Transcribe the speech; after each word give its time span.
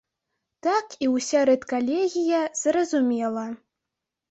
Так 0.67 0.95
і 1.07 1.09
ўся 1.17 1.43
рэдкалегія 1.51 2.41
зразумела. 2.63 3.47